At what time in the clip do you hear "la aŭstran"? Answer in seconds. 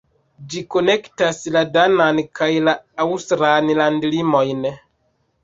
2.69-3.71